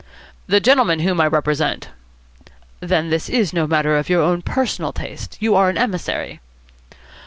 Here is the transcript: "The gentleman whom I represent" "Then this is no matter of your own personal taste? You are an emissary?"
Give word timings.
"The 0.47 0.59
gentleman 0.59 1.01
whom 1.01 1.21
I 1.21 1.27
represent" 1.27 1.89
"Then 2.79 3.11
this 3.11 3.29
is 3.29 3.53
no 3.53 3.67
matter 3.67 3.95
of 3.97 4.09
your 4.09 4.23
own 4.23 4.41
personal 4.41 4.91
taste? 4.93 5.37
You 5.39 5.53
are 5.53 5.69
an 5.69 5.77
emissary?" 5.77 6.39